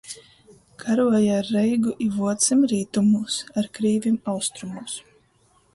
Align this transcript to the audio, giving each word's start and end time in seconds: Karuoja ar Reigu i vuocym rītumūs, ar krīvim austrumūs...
Karuoja 0.83 1.35
ar 1.41 1.49
Reigu 1.57 1.93
i 2.07 2.07
vuocym 2.15 2.65
rītumūs, 2.73 3.37
ar 3.63 3.69
krīvim 3.79 4.21
austrumūs... 4.37 4.99